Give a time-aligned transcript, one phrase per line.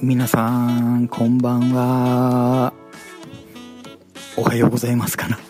[0.00, 0.48] 皆さ
[0.96, 2.72] んこんばんは。
[4.36, 5.40] おはようございますかな。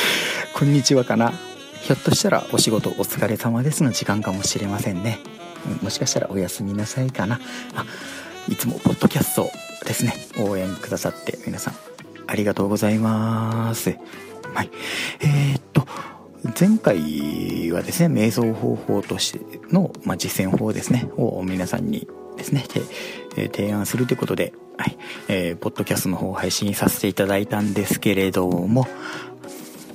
[0.52, 1.32] こんにちはかな。
[1.80, 5.20] ひょっとしたらお仕事お疲れ様ですの時間かもしれませんね。
[5.80, 7.40] もしかしたらお休みなさいかな。
[7.74, 7.86] あ
[8.46, 9.50] いつもポッドキャスト
[9.86, 10.14] ですね。
[10.38, 11.74] 応援くださって皆さん
[12.26, 13.96] ありがとうございます。
[14.52, 14.70] はい。
[15.20, 15.86] えー、っと
[16.60, 19.40] 前回はですね瞑想方法として
[19.72, 21.08] の、まあ、実践法ですね。
[21.16, 22.64] を皆さんにですね、
[23.36, 24.98] え提案するということで、はい、
[25.28, 28.86] えー、ポッドキャストの方を配信させていただいたんですけれども、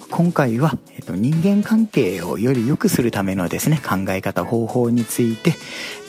[0.09, 5.53] 今回は、えっと、人間関係をより良くするためのですね、考え方、方法について、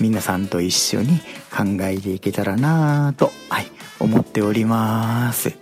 [0.01, 1.19] 皆さんと一緒に
[1.55, 3.67] 考えていけたらなぁと、はい、
[3.99, 5.53] 思っております。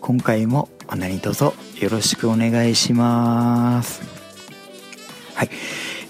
[0.00, 1.52] 今回も何卒よ
[1.90, 4.02] ろしくお願いします。
[5.34, 5.50] はい。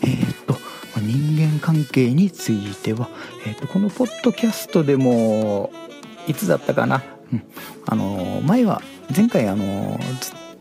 [0.02, 0.63] えー、っと、
[1.00, 3.08] 人間関係については、
[3.46, 5.72] えーと、このポッドキャストでも
[6.26, 7.42] いつだったかな、うん、
[7.86, 8.82] あの前は
[9.14, 9.98] 前回あの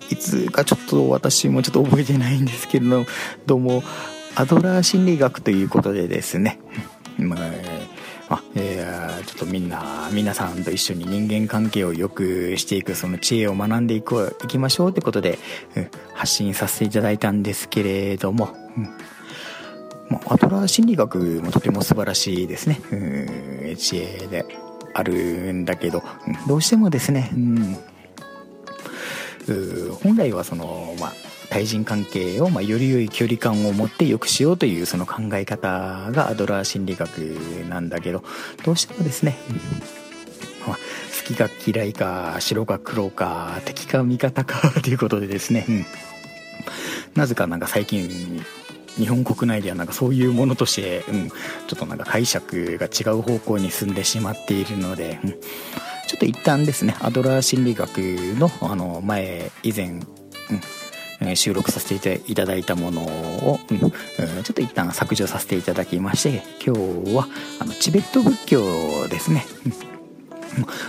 [0.09, 3.05] いつかちょっと私もちょっと覚えてないんですけれども
[3.45, 3.83] どうも
[4.35, 6.59] アドラー心理学ということでですね、
[7.17, 7.37] ま
[8.29, 15.37] あえー、ちょっとみんな皆さんと一緒に人間関係を良くしていくその知恵を学んでいこういきましょうってことで、
[15.75, 18.89] うん、発信させていただいたんですけれども、うん。
[20.13, 22.95] まあ、アドラー心理学もとても素晴らしいですね、う
[23.71, 24.45] ん、知恵で
[24.93, 26.03] あるんだけど、
[26.47, 27.77] どうしてもですね、うん、
[30.03, 31.13] 本来はその、まあ、
[31.49, 37.09] 対人関係を、まあ、より良い距離感を持って良くしようというその考え方がアドラー心理学
[37.69, 38.23] なんだけど
[38.63, 39.35] どうしてもですね、
[40.67, 40.81] まあ、好
[41.25, 45.85] きか嫌いか白か黒か敵か味方かということでですね、うん、
[47.15, 48.45] なぜかなんか最近
[48.97, 51.35] 日本国内ではなんかそういうものとして、うん、ちょ
[51.75, 55.37] っとなんか解釈が違う方向に進んでしまっているので、うん、ちょ
[56.15, 59.99] っと一旦ですねアドラー心理学のあの前以前、
[61.21, 67.27] うん、収録させていただいたものを、うん、ちょっと一旦削除させていただきまして今日は
[67.59, 69.45] あのチベット仏教ですね、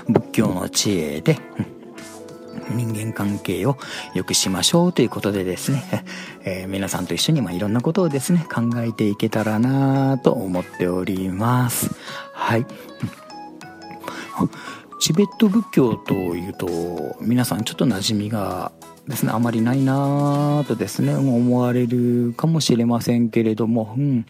[0.09, 1.74] 仏教の知恵で、うん。
[2.71, 3.77] 人間関係を
[4.15, 6.05] 良くしましょうということでですね、
[6.45, 11.91] えー、皆さんと一緒にまあいろんなことをですね、考えていけたらなと思っております。
[12.33, 12.67] はい。
[15.01, 18.73] チベット仏教というと、皆さんちょっと馴染みが
[19.07, 24.27] ですね、あまりないなとですね、思われるかもしれませんけれども、うん。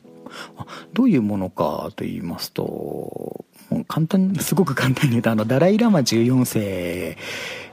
[0.93, 3.44] どういうものかと言いますと、
[3.89, 7.17] 簡単、すごく簡単に言うと、あの、ダライラマ14世、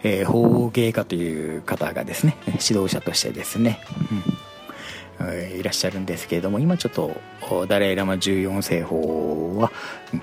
[0.04, 3.80] えー、法芸家という方がですね、指導者としてですね、
[5.20, 5.24] う
[5.56, 7.16] ん、いらっしゃるんですけれども、今ちょっと、
[7.68, 9.72] ダライラマ14世法は、
[10.14, 10.22] うん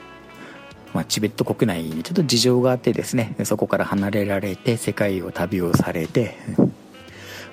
[0.94, 6.37] まあ、チベット国内にちょっと事情があってですね、そこから離れられて世界を旅をされて、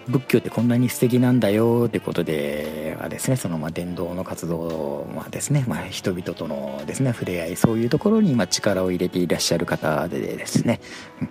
[0.07, 10.79] 仏教ってこんなに素敵なんだよってことではですねそのまあ伝道の活動はですね、まあ、人々とのですね触れ合いそういうところに今力を入れていらっしゃる方でですね、
[11.21, 11.29] うん、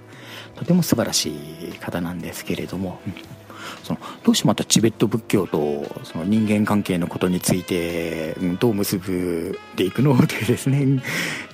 [0.57, 3.15] とても素晴らしい方なんですけれども、うん、
[3.85, 11.01] そのどうしてまたチベット仏教とその人間関係のことについて、うん、どう結ぶでいくのというですね、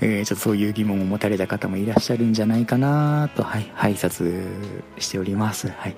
[0.00, 4.42] えー、ちょっとそういう疑問を持たれた方もいらっしゃるんじゃないかなと、はい、拝察
[4.98, 5.68] しております。
[5.68, 5.96] はい。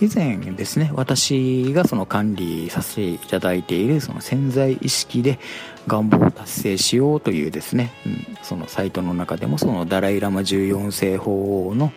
[0.00, 5.38] 以前ですね、私がその管理させていただいているその潜在意識で
[5.86, 11.92] 願望を達成しようというですね、うん、そのサイトの中でもそのダライラマ14世法王の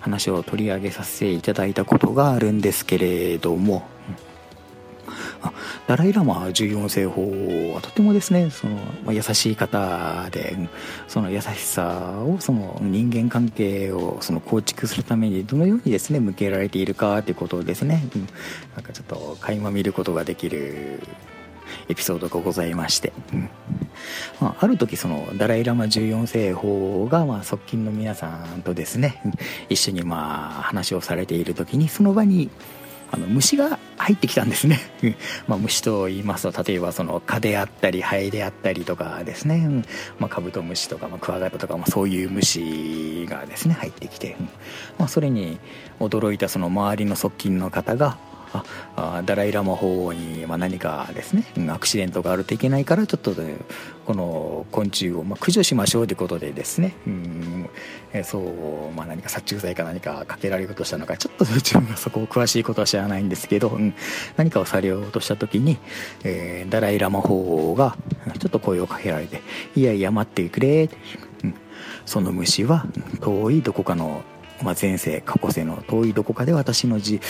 [0.00, 3.86] 話を取り上げさせていただいたことがあるんですけれども、
[5.86, 10.56] ダライ・ラマ14世法はとてもですねその、優しい方で
[11.06, 18.28] その優しさをその人間関係をその構築するためにどのようにですね向けられているかということをですね、うん、
[18.74, 21.00] なんかちょっと垣間見ることができる
[21.88, 23.50] エピソードがございまして、うん。
[24.40, 29.20] まあ、ある時そのダライ・ラマ14世法がまあ側近の皆さんとですね
[29.68, 32.50] 一緒にまあ話をされている時にその場に
[33.10, 34.78] あの虫が入ってきたんですね。
[35.48, 39.84] まあ虫と言いますと例えばその蚊であったりハエであったりとかですね、
[40.18, 44.36] まあ、カブトムシとか、まあ、クワガタとか、まあ、そういう虫がですね入ってきて、
[44.98, 45.58] まあ、それに
[46.00, 48.18] 驚いたその周りの側近の方が
[48.52, 53.34] あダライ・ラマ法王に、まあ、何かですねアクシデントがあるといけないからちょっと
[54.06, 57.70] この昆虫を、まあ、駆除しましょうということでですねうん、
[58.12, 63.94] えそう、まあ、何か殺虫剤か何かかけられようとしたのかちょっと自分がそこを詳しいことは知らないんですけど、うん、
[64.36, 65.78] 何かをされようとした時に、
[66.24, 67.96] えー、ダライ・ラマ法王が
[68.38, 69.42] ちょっと声をかけられて
[69.76, 70.88] 「いやいや待ってくれ」
[71.44, 71.54] うん
[72.08, 72.86] その虫は
[73.20, 74.22] 遠いどこかの、
[74.62, 77.20] まあ、前世過去世の遠いどこかで私のじ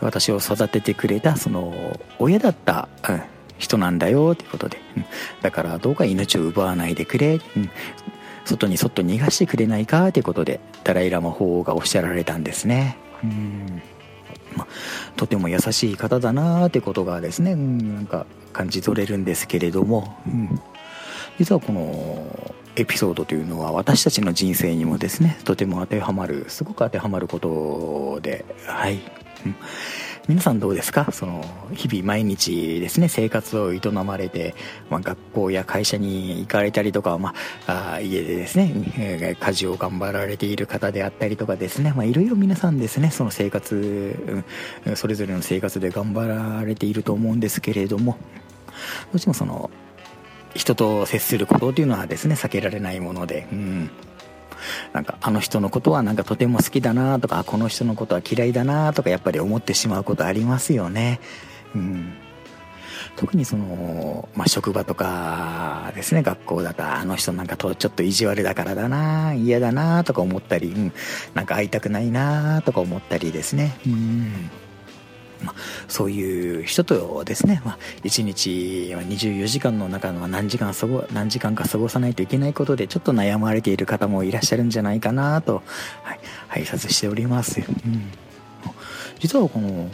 [0.00, 3.22] 私を育ててくれたその親だった、うん、
[3.58, 5.04] 人なんだよということで、うん、
[5.42, 7.70] だからどうか命を奪わないでくれ、うん、
[8.44, 12.96] 外にそっと逃がしてくれないかということでダライ・ラマ法王がおっしゃられたんですね。
[13.22, 13.82] うん。
[14.56, 14.66] ま、
[15.16, 20.60] とても優しい方だなってことがですね、うん、なんか感じ取れるんですけれども、うん、
[21.38, 29.00] 実はこのエピソードというのは私たちの人生にもですねとても当てはまるすごく当てはまることではい、
[29.44, 29.56] うん。
[30.28, 31.12] 皆さんどうですか？
[31.12, 34.56] その日々毎日ですね生活を営まれて、
[34.90, 37.32] まあ、学校や会社に行かれたりとか、ま
[37.68, 44.44] あ、あ家でですね家事を頑張られている方であったりとかですね、いろいろ皆さんですねその生活、
[44.84, 48.18] うんそれぞれの生活で頑張られていると思うんですけれどもど
[49.14, 49.70] うしてもその
[50.56, 53.90] 人と接することというのはですね避けられないもので、うん、
[54.92, 61.20] なんかあの人のことはなんかとても好きだなとかこの人のことは嫌いだなとかやっぱり思ってしまうことありますよね。
[61.74, 62.14] うん。
[63.16, 70.92] 特にその、まあ、職場とかですね学校だとあの人なんかとちょっと意地悪だからだな嫌だなとか思ったり、うん、
[71.32, 73.78] なんか会いたくないなとか思ったりですね。
[73.86, 74.50] うん。
[75.42, 75.54] まあ、
[75.88, 78.50] そういう人とですね、まあ、1日
[78.94, 85.62] 24時間の中の何時間過ご何時間か過ごさないといけないことでちょっと悩まれている方もいらっしゃるんじゃないかなと、
[86.02, 88.10] はい、拝察しております、うん、
[89.18, 89.90] 実はこの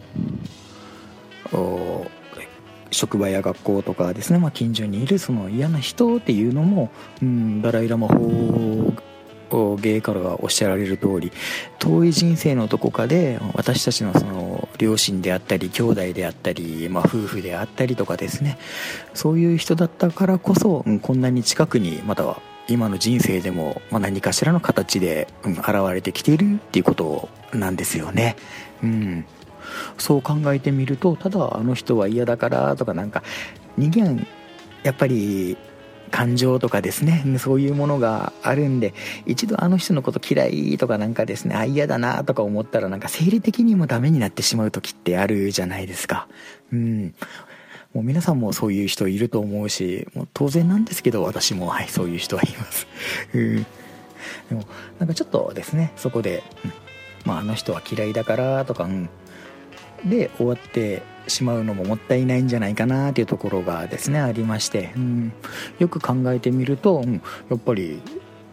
[2.91, 6.91] 職場や学校とかですね、まあ、近所にいるその嫌な人っていうのも、
[7.23, 8.93] うん、ダライ・ラマ法
[9.81, 11.33] ゲイからがおっしゃられる通り
[11.79, 18.59] 遠い人生のどこかで私たちのその両親であったり兄弟であったり、まあ、夫婦であったりとかですね
[19.15, 28.37] そういう人だったからこそ、うん、こんなに近くにまたは今の人生でも、まあ、何かしらの形で、うん、現れてきているっていうことなんですよね。
[28.83, 29.25] うん
[29.97, 33.23] そう考えてみるとただあの人は嫌だからとかなんか
[33.77, 34.27] 人間
[34.83, 35.57] やっぱり
[36.13, 37.25] 感情とかですね。
[37.39, 38.95] そういうものがあるんで
[39.27, 46.29] 一度あの人のこと嫌いとかなんかですねあ嫌だなとか思ったらなんか生理的にもダメになってしまう時ってあるじゃないですか。
[46.73, 47.15] うん。
[47.95, 51.67] もう皆さんもそういう人いると思うしもう当然なんですけど私も。
[51.67, 52.87] はいそういう人はいます。
[53.35, 53.67] うん。
[54.51, 54.65] でも
[54.99, 56.73] なんかちょっとですねそこで、うん、
[57.25, 59.09] まああの人は嫌いだからとか、うん、
[60.05, 65.33] で終わってしまうのももったいないんじゃないかなというところがですねありまして、うん、
[65.79, 68.03] よく考えてみると、うん、やっぱり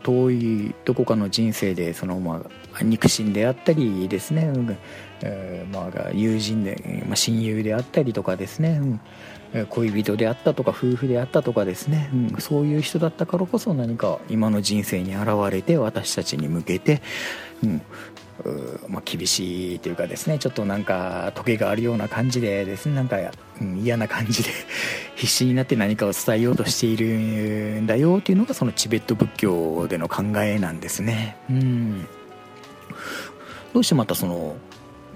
[0.03, 4.77] 遠いどこかの人生でその、まあ、肉親であったりですね、うん。
[5.21, 8.79] えー、まあ、友人で、まあ、親友であったりとかですね、
[9.53, 17.01] うん、恋人であったとか夫婦であったとかですね、うん、そういう人だったからこそ何か今の人生に現れて私たちに向けて、
[17.63, 17.81] うん、
[18.87, 23.17] まあ、厳しいというかですねちょっとなんか時計があるような感じでですねなんか、
[23.61, 24.49] うん、嫌な感じで
[25.15, 27.05] 必死になって何かを伝えようとしている
[27.81, 31.37] んだよというのがそのチベット仏教での考えなんですね。
[31.49, 32.07] うん
[33.73, 34.55] どうしてまたその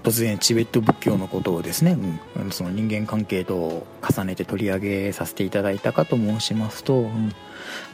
[0.04, 1.96] 突然チベット仏教のことをですね、
[2.36, 7.32] うん、その人間関係と重ねて取り上げさせていただいたかと申しますと、うん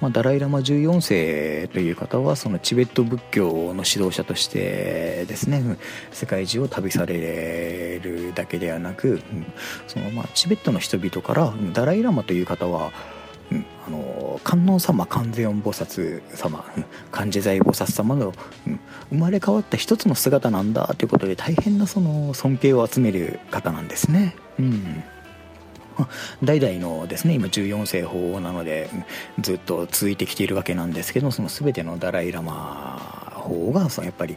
[0.00, 5.62] まあ、ダライ・ラマ14世という方はそのチベット仏教の指導者としてですね
[6.10, 9.46] 世界中を旅されるだけではなくうん
[9.86, 12.90] そのまあチベットの人々からダライ・ラマという方は、
[14.44, 18.32] 観音様観世音菩薩様、うん、観世財菩薩様の、
[18.66, 18.80] うん、
[19.10, 24.34] 生まれ変わった一つの姿なんだということで大変なその尊敬を集める方なんですね。
[24.58, 25.04] うん
[26.42, 28.88] 代々のですね今14世法王なので
[29.40, 34.36] ずっと続いてきているわけなんですけどその全てのダライ・ラマ法王がそのやっぱり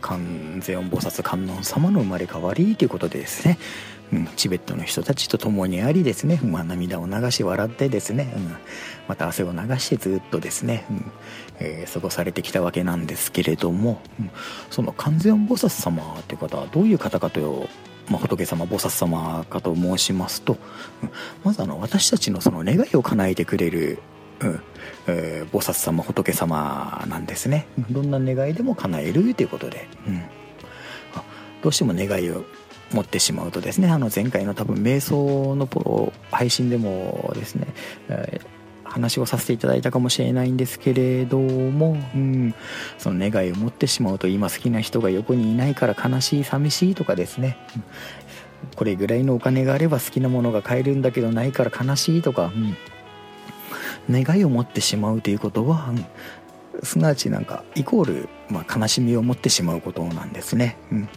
[0.00, 3.58] 観世音菩薩観音様の生まれ変わりということでですね。
[4.12, 8.56] うん、チベットの人たちと共にありですね、まあ、涙を流し笑ってですね、うん、
[9.08, 11.12] また汗を流してずっとですね、うん。
[11.58, 14.30] えー、過ごされてきたわけなんですけれども、うん、
[14.70, 17.68] その観世音菩薩様という方はどういう方かと
[18.08, 20.58] まあ、仏様菩薩様かと申しますと、
[21.42, 23.98] まずあの私たちのその願いを叶えてくれる、
[24.44, 24.60] うん。
[25.06, 27.66] えー、菩薩様仏様なんですね。
[27.90, 30.22] どんな願いでも叶えるということで、うん、
[31.62, 32.44] どうしても願いを
[32.92, 37.66] 持ってしまうとですねあの前回の多分瞑想の配信でもですね、
[38.08, 38.54] えー
[38.94, 42.54] 話をさせていただいたかもしれないんですけれども、うん、
[42.96, 47.82] その願いを持ってしまうと今好きな人が横にいないから悲しい寂しいとかですね、うん。
[48.76, 52.76] これぐらいのお金があれば好きなものが買えるんだけどないから悲しいとか、うん、
[54.10, 55.92] 願いを持ってしまうということは、
[56.82, 61.08] すなわちなんかイコール、まあ、悲しみを持ってしまうことなんですね、うん。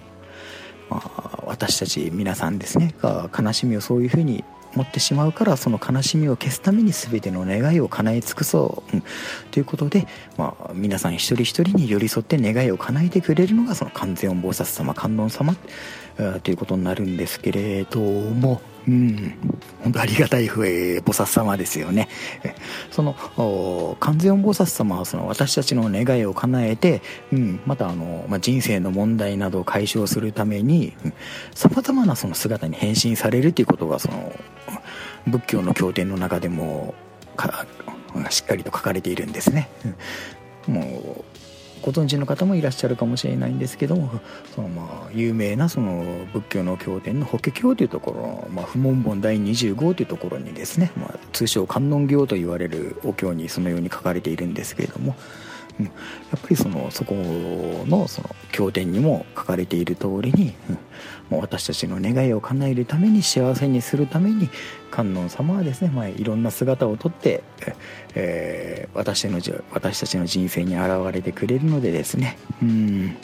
[0.89, 4.43] まあ、私たち皆さんですねが悲しみをそういうふうに
[4.75, 9.03] 持ってしまうからその悲しみを消すために全ての願いを叶え尽くそう、うん、
[9.51, 15.55] ということで、まあ、皆さん一人一人に寄り添って願いを叶えてくれるのがその観世音菩薩様観音様
[16.43, 19.33] ということになるんですけれども、うん、
[19.83, 22.07] 本当ありがたい笛菩薩様ですよね。
[22.89, 23.13] その
[23.99, 27.01] 観世音菩薩様はその私たちの願いを叶えて、
[27.33, 30.93] うん、またあの、まあ、人生の問題などを解消するために
[31.53, 34.33] さまざまなその姿に変身されるということがその
[35.27, 36.95] 仏教の経典の中でも
[38.29, 39.69] しっかりと書かれているんですね。
[40.65, 41.25] もう
[41.81, 44.09] ご存知の方もいらっしゃるかもしれないんですけども
[44.55, 55.15] そのまあ有名なその仏教の経典の法華経というところ、まあ、不問本第25というところにですね、まあ、通称観音経と言われるお経にそのように書かれているんですけれども、
[55.79, 55.91] うん、や
[56.35, 60.75] っぱりそのそこのその経典にも書かれている通りに、うん、
[61.29, 64.49] もう私たちの願いを叶えるために幸せにするために
[64.89, 67.43] 観音様はですね、まあ、いろんな姿をとって、
[68.15, 69.39] えー、私の
[69.71, 73.17] 私たちの人生に現れてくれるのでですねうん。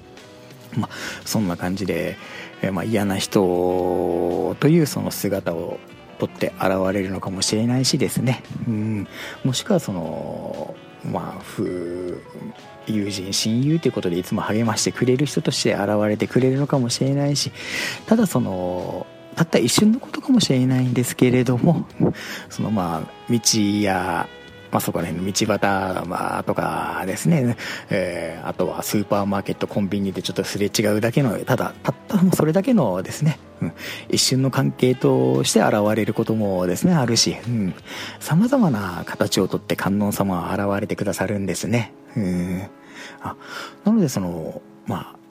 [0.77, 0.89] まあ
[1.25, 2.17] そんな感じで、
[2.61, 5.79] えー、まあ、嫌な人というその姿を
[6.19, 9.07] とって現れるのかもしれないしですねうん。
[9.43, 10.75] もしくはその
[11.11, 11.43] まあ
[12.87, 17.51] 友人親友ということでいつも励ましてくれる人として現れてくれるのかもしれないし
[18.05, 19.05] ただその
[19.35, 21.85] たった一瞬のことかもしれないんですけれども
[22.49, 23.39] そのまあ道
[23.81, 24.27] や
[24.73, 27.55] まあ、そこら辺の道端、まあ、とかですね、
[27.91, 33.73] えー、あとはスーパーマーケットコンビニでちょっとすれ違うだけのただたったそれだけのですね、うん、
[34.09, 37.37] 一瞬の関係として現れることもですねあるし。
[38.19, 41.93] さまざまな形をとって観音様は現れてくださるんですね。
[42.17, 42.63] うん。
[43.21, 43.35] あ
[43.85, 45.22] なのでそのまあ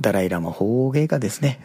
[0.00, 1.60] ダライラマ法華がですね、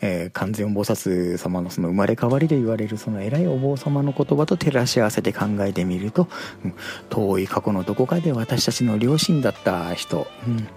[0.00, 6.28] えー、完全菩薩様のその生まれ変わりで言われるその偉いお坊様の言葉と照らし合わせて考えてみると、
[6.64, 6.74] うん、
[7.08, 10.68] 遠い過去のどこかで私たちの両親だった人、うん、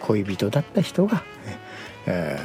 [0.00, 1.22] 恋人だった人が、
[2.06, 2.38] え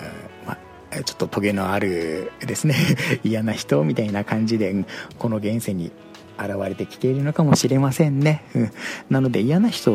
[0.45, 0.57] ー、ま
[1.03, 2.75] ちょっとトゲのあるですね。
[3.23, 4.85] 嫌な人みたいな感じで、
[5.19, 5.91] この現世に
[6.37, 8.71] 現れてきているのかもしれませんね、うん、
[9.09, 9.91] なので嫌な人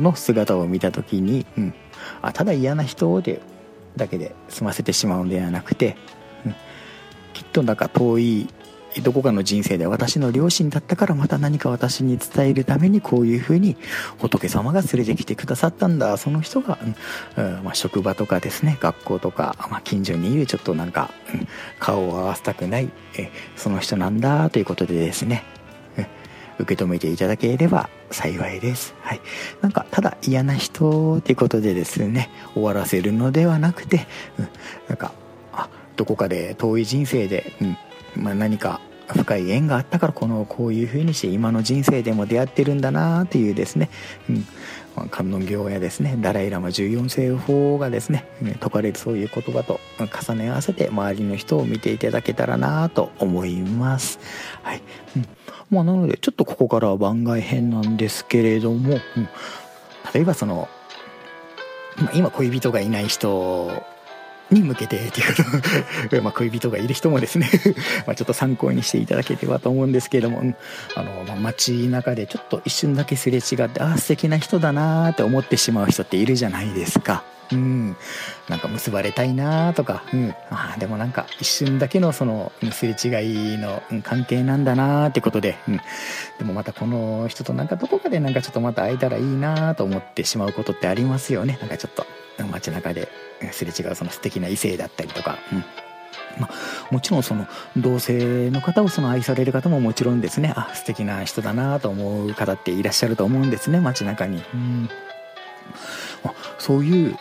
[0.00, 1.74] の姿を見た時に、うん、
[2.22, 3.40] あただ嫌な人で
[3.96, 5.96] だけで済ませてしまうのではなくて、
[6.44, 6.54] うん、
[7.32, 8.48] きっとなんか遠い
[9.02, 13.76] どこかの人生で私の両親だったからまた何か私に伝えるためにこういうふうに
[14.18, 16.16] 仏様が連れてきてくださったんだ。
[16.16, 16.78] その人が、
[17.36, 21.48] うんまあ、職場とかですね学校とか、まあ、近所にいるちょっとなんか、うん、
[21.80, 25.42] 顔を合わせたくないえその人なんだということでですね
[26.58, 28.94] 受け止めていただければ幸いです。
[29.00, 29.20] はい。
[29.60, 34.06] なんか、ただ嫌な人っていうことでですね、終わらせるのではなくて、
[34.38, 34.48] うん、
[34.88, 35.12] なんか、
[35.52, 37.52] あ、どこかで遠い人生で、
[38.16, 43.90] うん、まあ、何か深い縁があったからこのこういう風にして今の人生でも出会ってるんだなっていうですね、
[44.30, 44.46] うん。
[45.10, 54.20] 観音行やですねダライ・ラマ14世法がですね説かれるそういう言葉と重ね合わせて周りの人を見ていただけたらなと思います。
[54.62, 54.82] はい、
[55.16, 55.26] うん。
[55.70, 59.28] まあ、なのでちょっとここからは番外編なんですけれども、うん、
[60.12, 60.68] 例えばその、
[61.96, 63.82] まあ、今恋人がいない人
[64.50, 65.42] に向けてっていうこ
[66.10, 66.22] と。
[66.22, 67.50] まあ恋人がいる人もですね。
[68.06, 70.56] まちょっと参考にしていただければと思うんですけれども、うん、
[70.94, 77.24] あの、まあ、街中でちょっと一瞬だけすれ違ってああ素敵な人だなーって思ってしまう人っているじゃないですか。
[77.52, 77.96] うん、
[78.48, 85.76] なんか結ばれたいなとか、うん、あでもなんか一瞬だけのそのすれ違いの関係なんだなってことで、うん、
[86.38, 91.58] でもまたこの人となんかどこかでなんかちょっとまた会えたらいいなと思ってしまうことってありますよね。
[91.60, 92.06] なんかちょっと
[92.50, 93.08] 街中で
[93.52, 95.38] すれ違うその素敵な異性だったりとか。
[95.52, 95.64] うん。
[96.38, 96.48] ま、
[96.90, 97.46] もちろんその
[97.76, 100.52] 同性の方をその愛される方ももちろんですね。
[100.56, 104.88] あ素敵な人だなと思う方っていらっしゃると思うんですね街中に、うん、
[106.58, 107.16] そういう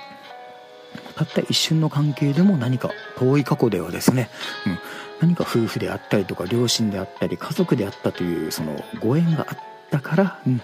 [1.16, 4.30] たった一瞬の関係でも何か遠い過去ではですね、
[4.66, 9.58] うん、何か夫婦であったりとか両親であったり家族であったというそのご縁があっ
[9.92, 10.62] たから、うん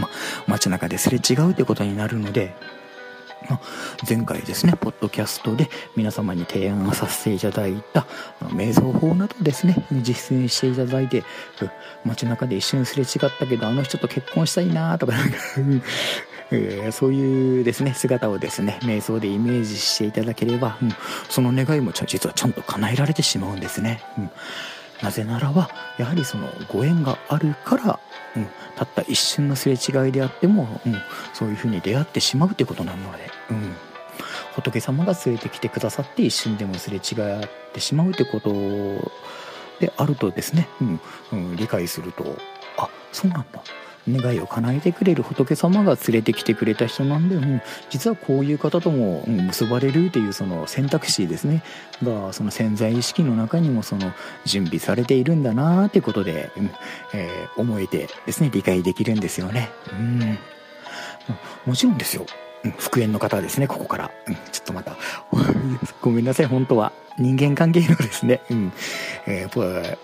[0.00, 0.08] ま、
[0.46, 2.54] 街中ですれ違うということになるので
[4.08, 8.06] 前回ですね、ポッドキャストで皆様に提案させていただいた
[8.40, 11.22] 瞑想法などですね、実践していただいて、
[12.04, 15.36] 街中で一瞬すれ違ったけど、あの人と結婚したいなとか、なんか
[16.50, 20.92] えー、そういうですね、姿をですね、瞑想でイメージしていただければ、うん、
[21.28, 24.02] その願いも実はちゃんと叶えられてしまうんですね。
[24.18, 24.30] うん。
[25.02, 28.00] なぜならばやはりそのご縁があるから、
[28.34, 30.96] うん、たった一瞬のすれ違いであっても、うん、
[31.34, 33.74] そういうふうに出会ってしまうということなので、うん、
[34.54, 38.52] 仏様が連れてきてくださって一瞬でもすれ違ってしまうということ
[39.80, 41.00] であるとですね、うん
[41.32, 42.36] うん、理解すると
[42.78, 43.62] あそうなんだ。
[44.08, 51.62] 願いを叶えてくれる仏様が連れてきてくれた人なんで、うん、実はこういう方とも、うん、結ばれるっていうその選択肢ですね
[52.02, 54.12] がその潜在意識の中にもその
[54.44, 56.70] 準備されているんだなっていうことで、うん
[57.14, 59.70] えー思えてですね理解できるんですよね。
[59.92, 60.38] うん
[61.64, 62.26] もちろんですよ。
[62.78, 64.10] 復縁の方ですね、ここから。
[64.26, 64.96] うんちょっとまた、
[66.00, 66.92] ごめんなさい、本当は。
[67.18, 68.72] 人間関係のですね、うん
[69.26, 69.98] えー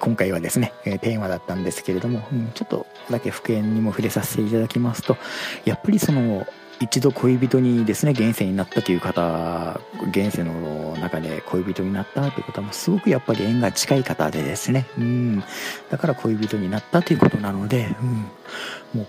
[0.00, 5.16] 今回はですね、えーテーマだったんですけれども、うんちょっとだけ復縁にも触れさせていただきますと、
[5.64, 6.46] やっぱりその、
[6.80, 9.80] 一度恋人にですね、現世になったという方、
[10.10, 15.42] 現世の中で恋人になったという方もすごくやっぱり縁が近い方でですね、うん、
[15.90, 19.06] だから恋人になったということなので、うん、もう、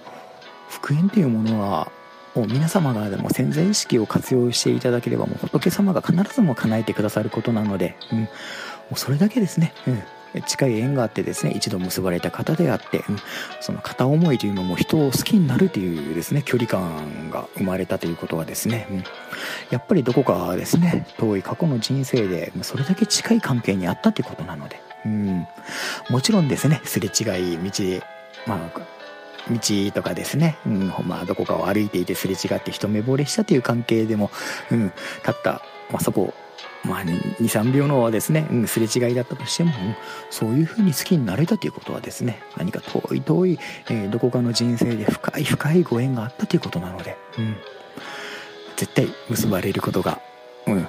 [0.69, 1.91] 復縁というものは
[2.35, 8.27] もう皆様がでも潜在意識を活用していただければもう仏様が必ずも叶えてくださることなので、うん、も
[8.93, 10.03] うそれだけですね、うん、
[10.45, 13.03] 近い縁があってですね一度結ばれた方であって、
[13.61, 18.87] その片思いというのも人を好きになるというですね距離感が生まれたということはですね、
[19.69, 25.47] やっぱりどこかですね遠い過去の人生でそれだけ近い関係にあったということなので、うん、
[26.09, 28.05] もちろんですねすれ違い道
[28.45, 28.99] まあ
[29.49, 34.31] 道とかですね、うん、まあどこかを歩いていてすれ違って一目惚れしたという関係でも、
[34.71, 34.91] うん、
[35.23, 36.33] たった、まあ、そこ、
[36.85, 39.73] まあ、23秒のですね、うん、すれ違いだったとしても、
[40.29, 47.55] そういうふうに好きになれたということはですね何か遠い遠い、えーどこかの人生で深い深いご縁があったということなので、うん、
[48.77, 50.21] 絶対結ばれることが、
[50.67, 50.87] うん、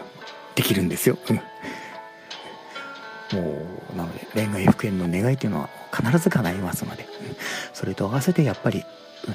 [0.54, 1.18] できるんですよ。
[1.28, 1.36] うん。
[3.32, 3.62] も
[3.92, 7.36] うなので恋愛復縁の願いというのは必ず叶いますので、うん。
[7.72, 9.34] それと合わせてやっぱり、うん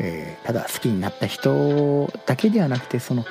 [0.00, 3.24] えーただ好きになった人だけではなくてその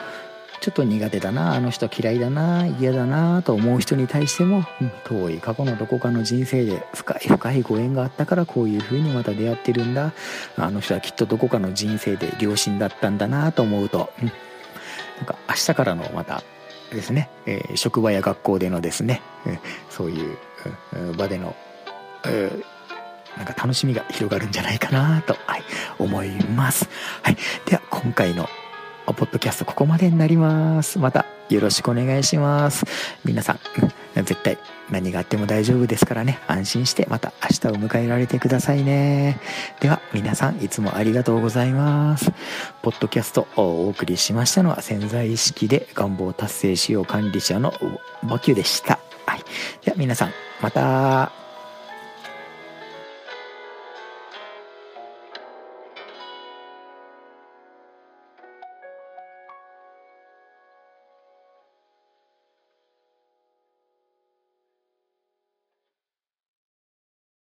[0.63, 4.63] ちょっと苦手だなあの人嫌いだな嫌だなと思う人に対しても、
[5.03, 10.13] 遠い過去のどこかの人生で深い深いご縁があったからこういう風にまた出会ってるんだ
[10.55, 14.13] あの人はきっとどこかの人生で両親だったんだなと思うと、
[15.17, 16.43] なんか明日からのまた
[16.93, 20.37] ですね、え職場や学校でのですね、うんそういう、
[21.17, 21.57] 場での、
[22.25, 22.63] うん
[23.35, 25.63] なんか楽しみが広がるんじゃないかなと、はい、
[25.99, 26.87] 思います。
[27.23, 27.37] はい。
[27.65, 28.47] では、今回の
[29.05, 30.99] ポッドキャストここまでになります。
[30.99, 32.85] またよろしくお願いします。
[33.25, 33.59] 皆さん、
[34.15, 34.57] 絶対
[34.89, 39.39] 何があっても大丈夫ですからね、安心してまた明日を迎えられてくださいね。
[39.81, 42.31] では、皆さんいつもありがとうございます。
[42.81, 47.73] ポッドキャストをお送りしましたのは潜在意識で願望達成しよう管理者の
[48.23, 48.99] バキュでした。
[49.25, 49.43] はい。
[49.83, 51.42] では皆さん、また。